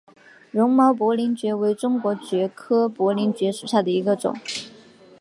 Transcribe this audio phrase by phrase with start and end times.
[0.49, 4.33] 绒毛薄鳞蕨为中国蕨科薄鳞蕨属下的一个种。